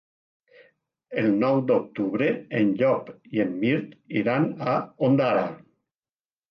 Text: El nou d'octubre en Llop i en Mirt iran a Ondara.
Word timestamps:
El 1.23 1.29
nou 1.43 1.61
d'octubre 1.71 2.31
en 2.61 2.73
Llop 2.81 3.13
i 3.37 3.45
en 3.47 3.55
Mirt 3.61 3.95
iran 4.25 4.53
a 4.75 4.79
Ondara. 5.11 5.51